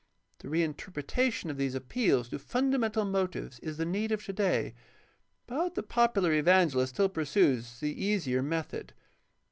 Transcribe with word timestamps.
'The 0.39 0.47
reinterpretation 0.47 1.51
of 1.51 1.57
these 1.57 1.75
appeals 1.75 2.29
to 2.29 2.39
fundamental 2.39 3.05
motives 3.05 3.59
is 3.59 3.77
the 3.77 3.85
need 3.85 4.11
of 4.11 4.25
today, 4.25 4.73
but 5.45 5.75
the 5.75 5.83
popular 5.83 6.33
evangelist 6.33 6.95
still 6.95 7.07
pursues 7.07 7.79
the 7.81 8.03
easier 8.03 8.41
method. 8.41 8.93